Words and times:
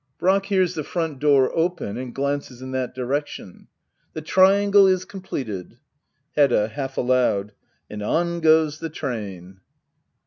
Brack. 0.17 0.47
[Hears 0.47 0.73
the 0.73 0.83
front 0.83 1.19
door 1.19 1.55
open, 1.55 1.95
and 1.95 2.11
glances 2.11 2.59
in 2.59 2.71
that 2.71 2.95
direction.] 2.95 3.67
The 4.13 4.23
triangle 4.23 4.87
is 4.87 5.05
completed. 5.05 5.77
Hedda. 6.35 6.69
[Half 6.69 6.97
aloud,] 6.97 7.51
And 7.87 8.01
on 8.01 8.39
goes 8.39 8.79
the 8.79 8.89
train. 8.89 9.59